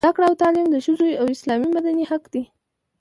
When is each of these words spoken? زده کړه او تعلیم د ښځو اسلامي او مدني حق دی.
زده 0.03 0.11
کړه 0.15 0.25
او 0.29 0.35
تعلیم 0.41 0.67
د 0.71 0.75
ښځو 0.85 1.05
اسلامي 1.35 1.67
او 1.69 1.73
مدني 1.75 2.05
حق 2.11 2.23
دی. 2.33 2.43